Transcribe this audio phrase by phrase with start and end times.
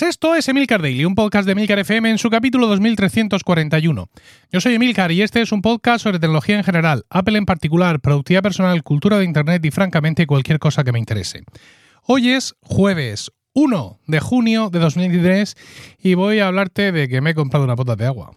[0.00, 4.08] días, esto es Emilcar Daily, un podcast de Emilcar FM en su capítulo 2341.
[4.50, 8.00] Yo soy Emilcar y este es un podcast sobre tecnología en general, Apple en particular,
[8.00, 11.44] productividad personal, cultura de Internet y francamente cualquier cosa que me interese.
[12.02, 15.56] Hoy es jueves 1 de junio de 2023
[16.02, 18.32] y voy a hablarte de que me he comprado una bota de agua.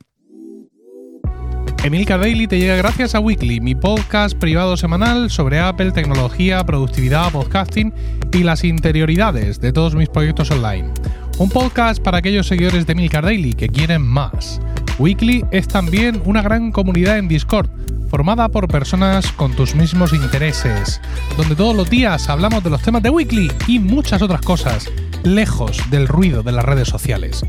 [1.84, 7.32] Emilcar Daily te llega gracias a Weekly, mi podcast privado semanal sobre Apple, tecnología, productividad,
[7.32, 7.94] podcasting
[8.34, 10.92] y las interioridades de todos mis proyectos online.
[11.40, 14.60] Un podcast para aquellos seguidores de Emilcar Daily que quieren más.
[14.98, 17.70] Weekly es también una gran comunidad en Discord,
[18.10, 21.00] formada por personas con tus mismos intereses,
[21.38, 24.90] donde todos los días hablamos de los temas de Weekly y muchas otras cosas,
[25.24, 27.46] lejos del ruido de las redes sociales.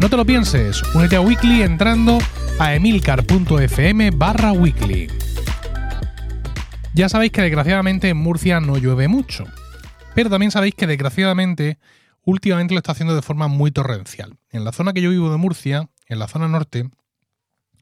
[0.00, 2.18] No te lo pienses, únete a Weekly entrando
[2.60, 5.08] a emilcar.fm barra weekly.
[6.94, 9.46] Ya sabéis que desgraciadamente en Murcia no llueve mucho,
[10.14, 11.78] pero también sabéis que desgraciadamente
[12.24, 14.38] últimamente lo está haciendo de forma muy torrencial.
[14.50, 16.88] En la zona que yo vivo de Murcia, en la zona norte,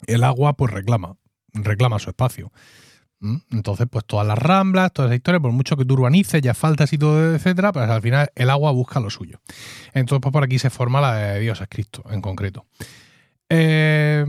[0.07, 1.17] el agua pues reclama,
[1.53, 2.53] reclama su espacio.
[3.21, 3.37] ¿Mm?
[3.53, 6.93] Entonces, pues todas las ramblas, toda esa historia, por mucho que tú urbanices, ya faltas
[6.93, 9.41] y todo, etcétera, pues al final el agua busca lo suyo.
[9.93, 12.65] Entonces, pues por aquí se forma la de Dios es Cristo, en concreto.
[13.51, 14.25] Eh,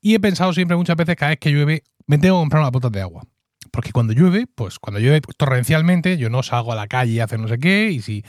[0.00, 2.72] y he pensado siempre muchas veces, cada vez que llueve, me tengo que comprar unas
[2.72, 3.22] botas de agua.
[3.70, 7.38] Porque cuando llueve, pues cuando llueve torrencialmente, yo no salgo a la calle a hacer
[7.38, 8.24] no sé qué, y si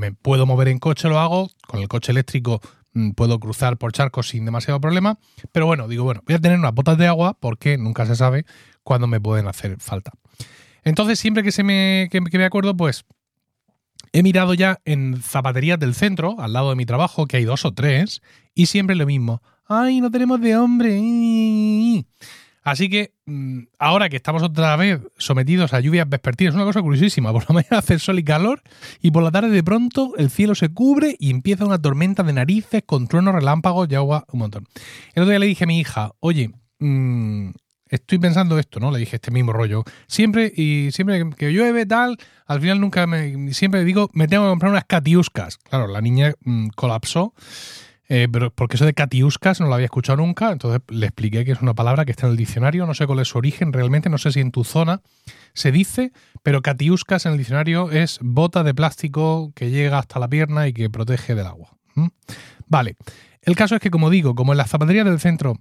[0.00, 1.50] me puedo mover en coche, lo hago.
[1.68, 2.60] Con el coche eléctrico
[2.94, 5.18] mm, puedo cruzar por charcos sin demasiado problema.
[5.52, 8.44] Pero bueno, digo, bueno, voy a tener unas botas de agua porque nunca se sabe
[8.82, 10.12] cuándo me pueden hacer falta.
[10.82, 13.04] Entonces, siempre que se me, que me acuerdo, pues
[14.12, 17.64] he mirado ya en zapaterías del centro, al lado de mi trabajo, que hay dos
[17.64, 18.22] o tres,
[18.54, 20.98] y siempre lo mismo ay, no tenemos de hombre.
[22.62, 26.82] Así que mm, ahora que estamos otra vez sometidos a lluvias vespertinas, es una cosa
[26.82, 27.32] curiosísima.
[27.32, 28.62] Por la mañana hace sol y calor
[29.00, 32.32] y por la tarde de pronto el cielo se cubre y empieza una tormenta de
[32.32, 34.66] narices con truenos, relámpagos y agua un montón.
[35.14, 37.50] El otro día le dije a mi hija, oye, mm,
[37.88, 38.90] estoy pensando esto, ¿no?
[38.90, 39.84] Le dije este mismo rollo.
[40.06, 44.50] Siempre y siempre que llueve tal, al final nunca me siempre digo, me tengo que
[44.50, 45.58] comprar unas catiuscas.
[45.58, 47.34] Claro, la niña mm, colapsó
[48.12, 51.52] eh, pero porque eso de catiuscas no lo había escuchado nunca, entonces le expliqué que
[51.52, 54.10] es una palabra que está en el diccionario, no sé cuál es su origen realmente,
[54.10, 55.00] no sé si en tu zona
[55.54, 56.12] se dice,
[56.42, 60.72] pero catiuscas en el diccionario es bota de plástico que llega hasta la pierna y
[60.72, 61.76] que protege del agua.
[62.66, 62.96] Vale,
[63.42, 65.54] el caso es que como digo, como en las zapaterías del centro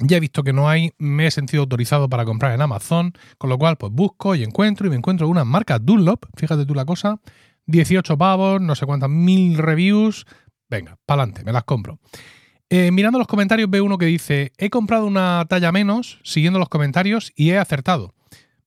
[0.00, 3.48] ya he visto que no hay, me he sentido autorizado para comprar en Amazon, con
[3.48, 6.84] lo cual pues busco y encuentro y me encuentro unas marcas Dunlop, fíjate tú la
[6.84, 7.20] cosa,
[7.66, 10.26] 18 pavos, no sé cuántas mil reviews,
[10.70, 11.98] Venga, pa'lante, me las compro.
[12.70, 16.68] Eh, mirando los comentarios veo uno que dice, he comprado una talla menos, siguiendo los
[16.68, 18.14] comentarios, y he acertado.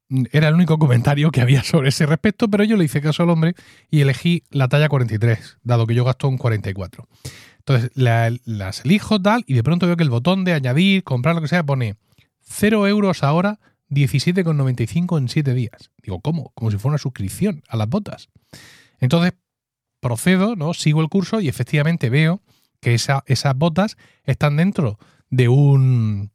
[0.09, 3.24] Mm, era el único comentario que había sobre ese respecto, pero yo le hice caso
[3.24, 3.56] al hombre
[3.90, 7.08] y elegí la talla 43, dado que yo gasto un 44.
[7.59, 11.41] Entonces las elijo tal y de pronto veo que el botón de añadir, comprar lo
[11.41, 11.96] que sea, pone
[12.41, 15.91] 0 euros ahora, 17,95 en 7 días.
[16.02, 16.52] Digo, ¿cómo?
[16.56, 18.28] Como si fuera una suscripción a las botas.
[19.00, 19.34] Entonces
[20.03, 20.75] procedo, ¿no?
[20.75, 22.44] Sigo el curso y efectivamente veo
[22.80, 25.00] que esas botas están dentro
[25.31, 26.31] de un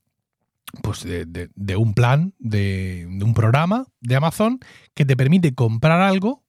[0.83, 4.59] pues de, un plan, de, un programa de Amazon
[4.95, 6.43] que te permite comprar algo,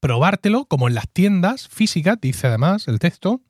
[0.00, 3.42] probártelo, como en las tiendas físicas, dice además el texto,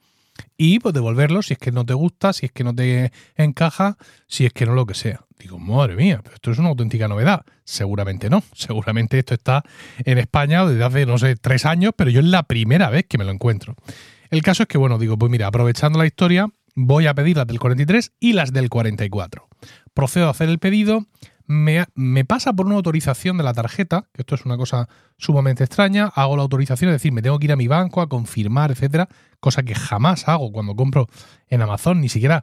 [0.56, 3.96] y pues devolverlo si es que no te gusta, si es que no te encaja,
[4.26, 5.24] si es que no lo que sea.
[5.38, 7.44] Digo, madre mía, pero esto es una auténtica novedad.
[7.64, 8.42] Seguramente no.
[8.54, 9.62] Seguramente esto está
[9.98, 13.18] en España desde hace, no sé, tres años, pero yo es la primera vez que
[13.18, 13.76] me lo encuentro.
[14.30, 17.46] El caso es que, bueno, digo, pues mira, aprovechando la historia, voy a pedir las
[17.46, 19.48] del 43 y las del 44.
[19.94, 21.06] Procedo a hacer el pedido,
[21.46, 25.64] me, me, pasa por una autorización de la tarjeta, que esto es una cosa sumamente
[25.64, 28.70] extraña, hago la autorización, es decir, me tengo que ir a mi banco a confirmar,
[28.70, 29.08] etcétera,
[29.40, 31.06] cosa que jamás hago cuando compro
[31.48, 32.42] en Amazon, ni siquiera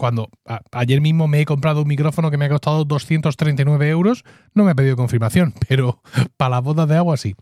[0.00, 0.30] cuando
[0.72, 4.24] ayer mismo me he comprado un micrófono que me ha costado 239 euros,
[4.54, 6.00] no me ha pedido confirmación, pero
[6.38, 7.36] para las bodas de agua sí.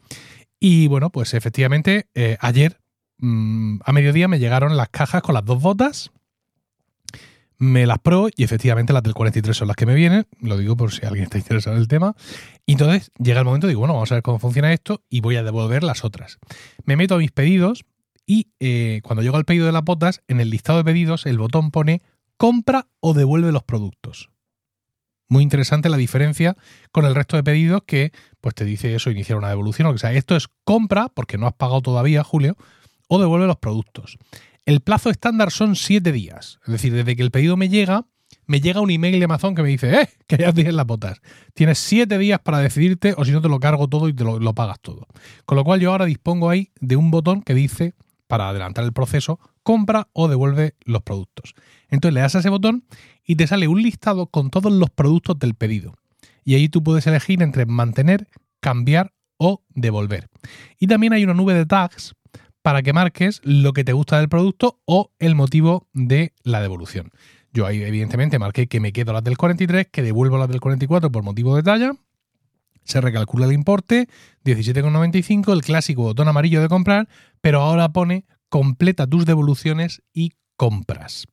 [0.59, 2.81] Y bueno, pues efectivamente, eh, ayer
[3.19, 6.11] mm, a mediodía me llegaron las cajas con las dos botas,
[7.59, 10.77] me las pro y efectivamente las del 43 son las que me vienen, lo digo
[10.77, 12.15] por si alguien está interesado en el tema.
[12.67, 15.37] Y entonces llega el momento, digo, bueno, vamos a ver cómo funciona esto y voy
[15.37, 16.39] a devolver las otras.
[16.85, 17.85] Me meto a mis pedidos
[18.27, 21.39] y eh, cuando llego al pedido de las botas, en el listado de pedidos el
[21.39, 22.03] botón pone
[22.37, 24.31] compra o devuelve los productos.
[25.29, 26.57] Muy interesante la diferencia
[26.91, 30.13] con el resto de pedidos que pues te dice eso, iniciar una devolución o sea.
[30.13, 32.57] Esto es compra, porque no has pagado todavía, Julio,
[33.09, 34.19] o devuelve los productos.
[34.69, 36.59] El plazo estándar son siete días.
[36.67, 38.05] Es decir, desde que el pedido me llega,
[38.45, 41.23] me llega un email de Amazon que me dice, eh, que ya tienes las botas.
[41.55, 44.39] Tienes siete días para decidirte o si no te lo cargo todo y te lo,
[44.39, 45.07] lo pagas todo.
[45.47, 47.95] Con lo cual yo ahora dispongo ahí de un botón que dice
[48.27, 51.55] para adelantar el proceso, compra o devuelve los productos.
[51.89, 52.85] Entonces le das a ese botón
[53.25, 55.95] y te sale un listado con todos los productos del pedido.
[56.45, 58.29] Y ahí tú puedes elegir entre mantener,
[58.61, 60.29] cambiar o devolver.
[60.79, 62.15] Y también hay una nube de tags
[62.69, 67.13] para que marques lo que te gusta del producto o el motivo de la devolución.
[67.51, 71.11] Yo ahí evidentemente marqué que me quedo las del 43, que devuelvo las del 44
[71.11, 71.93] por motivo de talla.
[72.85, 74.07] Se recalcula el importe,
[74.45, 77.09] 17,95, el clásico botón amarillo de comprar,
[77.41, 81.25] pero ahora pone completa tus devoluciones y compras.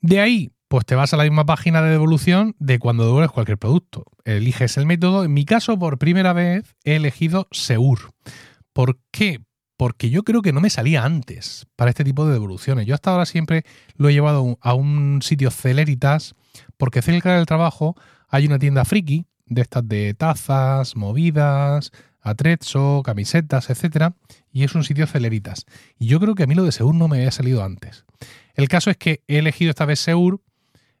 [0.00, 3.58] De ahí, pues te vas a la misma página de devolución de cuando devuelves cualquier
[3.58, 4.04] producto.
[4.24, 5.24] Eliges el método.
[5.24, 8.12] En mi caso, por primera vez, he elegido Seur.
[8.72, 9.40] ¿Por qué?
[9.80, 12.84] Porque yo creo que no me salía antes para este tipo de devoluciones.
[12.84, 13.64] Yo hasta ahora siempre
[13.96, 16.34] lo he llevado a un sitio Celeritas,
[16.76, 17.96] porque cerca del trabajo
[18.28, 24.16] hay una tienda friki de estas de tazas, movidas, atrezzo, camisetas, etcétera,
[24.52, 25.64] y es un sitio Celeritas.
[25.98, 28.04] Y yo creo que a mí lo de Seur no me había salido antes.
[28.52, 30.42] El caso es que he elegido esta vez Seur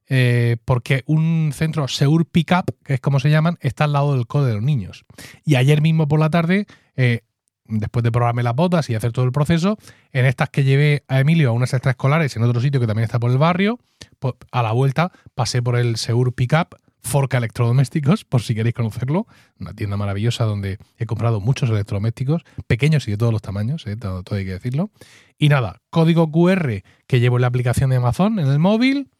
[0.08, 4.26] eh, porque un centro Seur Pickup, que es como se llaman, está al lado del
[4.26, 5.04] code de los niños.
[5.44, 6.66] Y ayer mismo por la tarde,
[6.96, 7.20] eh,
[7.70, 9.78] después de probarme las botas y hacer todo el proceso,
[10.12, 13.18] en estas que llevé a Emilio a unas extraescolares en otro sitio que también está
[13.18, 13.78] por el barrio,
[14.18, 19.26] pues a la vuelta pasé por el Seur Pickup Forca Electrodomésticos, por si queréis conocerlo.
[19.58, 23.96] Una tienda maravillosa donde he comprado muchos electrodomésticos, pequeños y de todos los tamaños, eh,
[23.96, 24.90] todo, hay que decirlo.
[25.38, 29.10] Y nada, código QR que llevo en la aplicación de Amazon en el móvil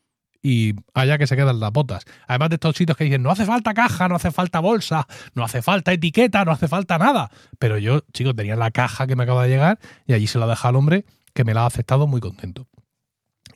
[0.42, 2.04] y allá que se quedan las botas.
[2.26, 5.44] Además de estos sitios que dicen, no hace falta caja, no hace falta bolsa, no
[5.44, 7.30] hace falta etiqueta, no hace falta nada.
[7.58, 10.46] Pero yo, chicos, tenía la caja que me acaba de llegar y allí se la
[10.46, 11.04] deja al hombre
[11.34, 12.66] que me la ha aceptado muy contento.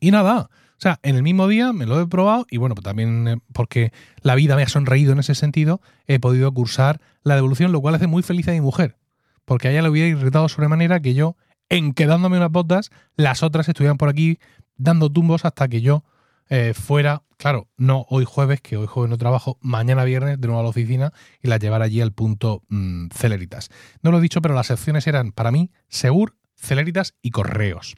[0.01, 2.85] Y nada, o sea, en el mismo día me lo he probado y bueno, pues
[2.85, 7.37] también eh, porque la vida me ha sonreído en ese sentido, he podido cursar la
[7.37, 8.99] devolución, lo cual hace muy feliz a mi mujer,
[9.45, 11.37] porque a ella le hubiera irritado sobremanera que yo,
[11.71, 14.39] en quedándome unas botas, las otras estuvieran por aquí
[14.77, 16.05] dando tumbos hasta que yo
[16.50, 20.61] eh, fuera, claro, no hoy jueves, que hoy jueves no trabajo, mañana viernes de nuevo
[20.61, 21.12] a la oficina
[21.43, 23.70] y las llevar allí al punto mm, Celeritas.
[24.02, 27.96] No lo he dicho, pero las secciones eran para mí Segur, Celeritas y Correos.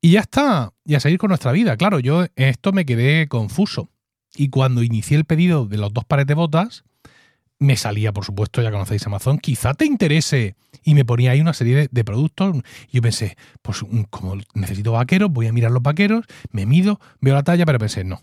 [0.00, 1.76] Y ya está, y a seguir con nuestra vida.
[1.76, 3.90] Claro, yo en esto me quedé confuso.
[4.36, 6.84] Y cuando inicié el pedido de los dos pares de botas,
[7.58, 10.56] me salía, por supuesto, ya conocéis Amazon, quizá te interese.
[10.84, 12.56] Y me ponía ahí una serie de, productos.
[12.88, 17.34] Y yo pensé, pues como necesito vaqueros, voy a mirar los vaqueros, me mido, veo
[17.34, 18.22] la talla, pero pensé, no,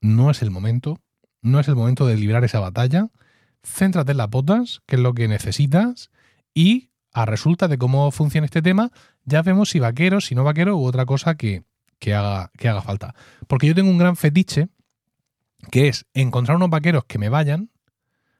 [0.00, 1.00] no es el momento.
[1.40, 3.08] No es el momento de librar esa batalla.
[3.62, 6.10] Céntrate en las botas, que es lo que necesitas,
[6.54, 8.90] y a resulta de cómo funciona este tema,
[9.24, 11.64] ya vemos si vaquero, si no vaquero u otra cosa que,
[12.06, 13.14] haga, que haga falta.
[13.46, 14.68] Porque yo tengo un gran fetiche
[15.70, 17.70] que es encontrar unos vaqueros que me vayan,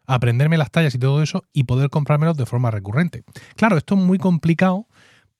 [0.09, 3.23] aprenderme las tallas y todo eso y poder comprármelos de forma recurrente.
[3.55, 4.89] Claro, esto es muy complicado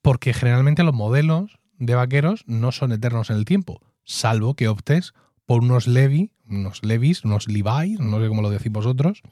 [0.03, 5.15] porque generalmente los modelos de vaqueros no son eternos en el tiempo, salvo que optes
[5.47, 9.23] por unos Levi, unos Levis, unos Levi, no sé cómo lo decís vosotros,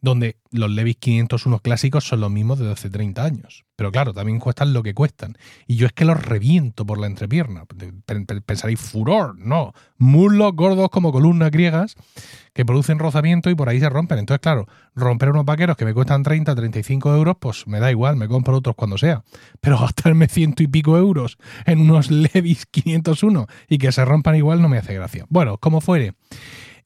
[0.00, 3.64] donde los Levis 501 clásicos son los mismos de hace 30 años.
[3.76, 5.38] Pero claro, también cuestan lo que cuestan.
[5.68, 7.66] Y yo es que los reviento por la entrepierna.
[8.44, 9.74] Pensaréis, furor, no.
[9.98, 11.94] Muslos gordos como columnas griegas
[12.52, 14.18] que producen rozamiento y por ahí se rompen.
[14.18, 18.16] Entonces, claro, romper unos vaqueros que me cuestan 30, 35 euros, pues me da igual,
[18.16, 19.22] me compro otros cuando sea.
[19.60, 24.60] Pero gastarme ciento y pico euros en unos Levis 501 y que se rompan igual
[24.60, 25.26] no me hace gracia.
[25.28, 26.14] Bueno, como fuere.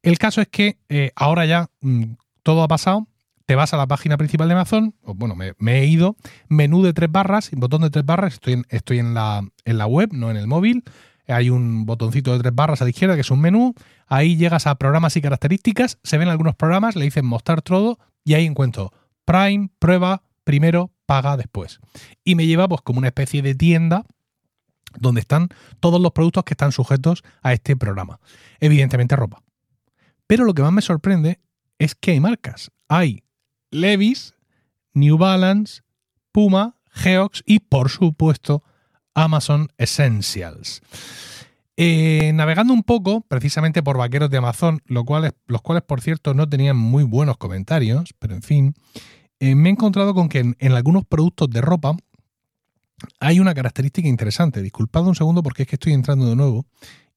[0.02, 2.04] El caso es que eh, ahora ya mm,
[2.42, 3.08] todo ha pasado,
[3.46, 6.16] te vas a la página principal de Amazon, o bueno, me, he ido,
[6.48, 9.86] menú de tres barras, botón de tres barras, estoy, en, estoy en, la, en la
[9.86, 10.84] web, no en el móvil,
[11.26, 13.74] hay un botoncito de tres barras a la izquierda que es un menú,
[14.06, 18.34] ahí llegas a programas y características, se ven algunos programas, le dicen mostrar todo y
[18.34, 18.92] ahí encuentro
[19.24, 21.80] Prime, prueba, primero, paga después.
[22.24, 24.04] Y me lleva pues como una especie de tienda
[24.98, 25.48] donde están
[25.80, 28.20] todos los productos que están sujetos a este programa.
[28.60, 29.42] Evidentemente ropa.
[30.26, 31.40] Pero lo que más me sorprende
[31.78, 32.70] es que hay marcas.
[32.88, 33.24] Hay
[33.70, 34.34] Levis,
[34.94, 35.82] New Balance,
[36.32, 38.62] Puma, Geox y por supuesto
[39.16, 40.82] Amazon Essentials.
[41.76, 45.32] Eh, navegando un poco, precisamente por vaqueros de Amazon, los cuales
[45.86, 48.74] por cierto no tenían muy buenos comentarios, pero en fin,
[49.40, 51.96] eh, me he encontrado con que en, algunos productos de ropa
[53.20, 54.62] hay una característica interesante.
[54.62, 56.64] Disculpad un segundo porque es que estoy entrando de nuevo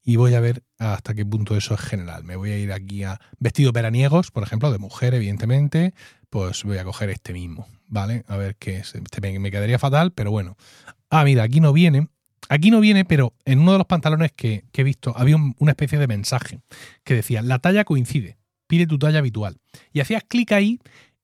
[0.02, 2.24] y voy a ver hasta qué punto eso es general.
[2.24, 5.94] Me voy a ir aquí a vestidos veraniegos, por ejemplo, de mujer, evidentemente,
[6.28, 8.24] pues voy a coger este mismo, ¿vale?
[8.28, 8.94] A ver qué es.
[8.94, 10.56] Este me, quedaría fatal, pero bueno.
[11.10, 12.08] Ah, mira, aquí no viene.
[12.48, 15.98] Aquí no viene, pero en uno de los pantalones que, he visto había una especie
[15.98, 16.60] de mensaje
[17.04, 19.58] que decía, la talla coincide, pide tu talla habitual.
[19.92, 20.80] Y hacías clic ahí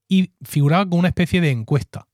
[0.08, 2.06] y figuraba con una especie de encuesta.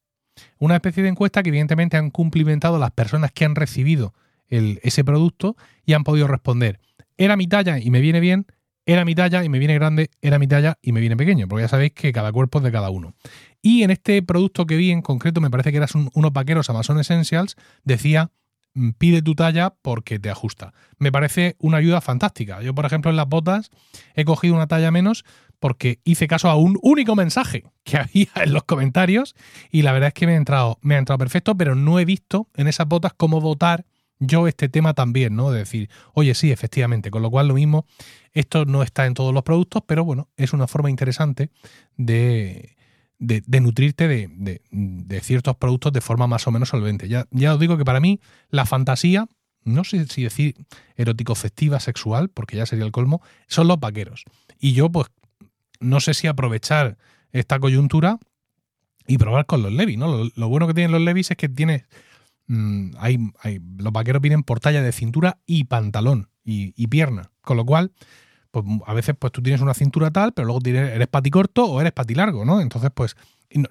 [0.58, 4.14] una especie de encuesta que evidentemente han cumplimentado las personas que han recibido
[4.48, 6.78] ese producto y han podido responder,
[7.16, 8.46] era mi talla y me viene bien,
[8.86, 11.64] era mi talla y me viene grande, era mi talla y me viene pequeño, porque
[11.64, 13.14] ya sabéis que cada cuerpo es de cada uno.
[13.60, 16.98] Y en este producto que vi en concreto, me parece que eran unos vaqueros Amazon
[16.98, 18.30] Essentials, decía
[18.74, 20.72] mm, pide tu talla porque te ajusta.
[20.98, 22.60] Me parece una ayuda fantástica.
[22.62, 23.70] Yo, por ejemplo, en las botas
[24.14, 25.24] he cogido una talla menos
[25.60, 29.36] porque hice caso a un único mensaje que había en los comentarios
[29.70, 32.04] y la verdad es que me ha entrado, me ha entrado perfecto, pero no he
[32.04, 33.86] visto en esas botas cómo votar
[34.22, 35.50] yo este tema también, ¿no?
[35.50, 37.86] De decir, oye, sí, efectivamente, con lo cual lo mismo,
[38.32, 41.50] esto no está en todos los productos, pero bueno, es una forma interesante
[41.96, 42.76] de,
[43.18, 47.08] de, nutrirte de, ciertos productos de forma más o menos solvente.
[47.08, 49.26] Ya, ya os digo que para mí la fantasía,
[49.64, 50.54] no sé si decir
[50.96, 54.24] erótico festiva, sexual, porque ya sería el colmo, son los vaqueros.
[54.58, 55.08] Y yo, pues,
[55.80, 56.96] no sé si aprovechar
[57.32, 58.18] esta coyuntura
[59.08, 60.06] y probar con los Levis, ¿no?
[60.16, 61.86] Lo, lo bueno que tienen los Levis es que tienes
[62.52, 63.18] Mm, hay,
[63.78, 67.30] los vaqueros vienen por talla de cintura y pantalón y, pierna.
[67.40, 67.92] Con lo cual,
[68.50, 71.64] pues a veces pues tú tienes una cintura tal, pero luego tienes, eres pati corto
[71.64, 72.60] o eres pati largo, ¿no?
[72.60, 73.16] Entonces, pues,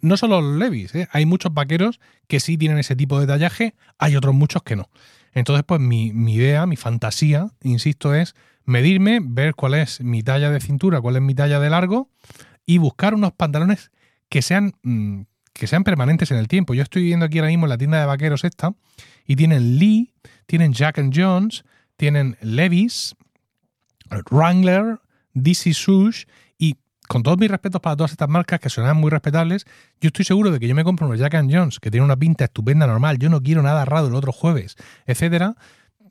[0.01, 1.07] no, solo los levis, ¿eh?
[1.11, 4.89] hay muchos vaqueros que sí tienen ese tipo de tallaje, hay otros muchos que no.
[5.33, 8.33] Entonces, pues mi, idea, mi fantasía, insisto, es
[8.65, 12.09] medirme, ver cuál es mi talla de cintura, cuál es mi talla de largo
[12.65, 13.91] y buscar unos pantalones
[14.27, 15.21] que sean mm,
[15.53, 16.73] que sean permanentes en el tiempo.
[16.73, 18.73] Yo estoy viendo aquí ahora mismo la tienda de vaqueros esta
[19.25, 20.13] y tienen Lee,
[20.45, 21.63] tienen Jack and Jones,
[21.97, 23.15] tienen Levis,
[24.31, 24.99] Wrangler,
[25.33, 26.25] DC Sush
[26.57, 26.77] y
[27.07, 29.65] con todos mis respetos para todas estas marcas que suenan muy respetables,
[29.99, 32.17] yo estoy seguro de que yo me compro unos Jack and Jones que tienen una
[32.17, 35.55] pinta estupenda normal, yo no quiero nada raro el otro jueves, etcétera,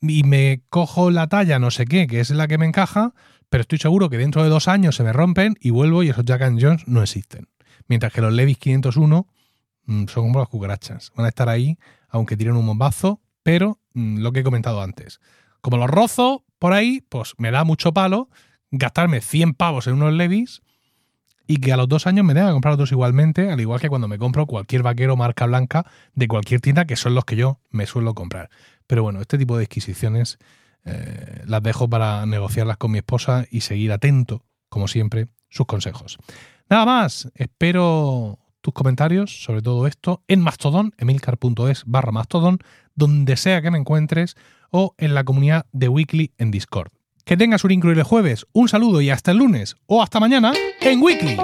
[0.01, 3.15] y me cojo la talla no sé qué, que es la que me encaja,
[3.49, 6.25] pero estoy seguro que dentro de dos años se me rompen y vuelvo y esos
[6.25, 7.49] Jack and Jones no existen.
[7.89, 9.27] Mientras que los Levis 501
[9.87, 11.13] mm, son como las cucarachas.
[11.17, 15.21] Van a estar ahí, aunque tienen un bombazo, pero mm, lo que he comentado antes.
[15.61, 18.29] Como los rozo por ahí, pues me da mucho palo
[18.71, 20.63] gastarme 100 pavos en unos Levis
[21.47, 23.89] y que a los dos años me tenga que comprar otros igualmente, al igual que
[23.89, 25.85] cuando me compro cualquier vaquero marca blanca
[26.15, 28.51] de cualquier tienda, que son los que yo me suelo comprar.
[28.87, 30.39] Pero bueno, este tipo de adquisiciones
[30.85, 36.19] eh, las dejo para negociarlas con mi esposa y seguir atento, como siempre, sus consejos.
[36.71, 42.59] Nada más, espero tus comentarios sobre todo esto en Mastodon, emilcar.es barra Mastodon,
[42.95, 44.37] donde sea que me encuentres,
[44.71, 46.93] o en la comunidad de Weekly en Discord.
[47.25, 51.03] Que tengas un increíble jueves, un saludo y hasta el lunes o hasta mañana en
[51.03, 51.37] Weekly.